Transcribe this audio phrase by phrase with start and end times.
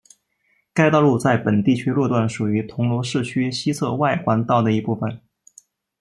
[0.73, 5.21] 该道路在本地区路段属于铜锣市区西侧外环道的一部分。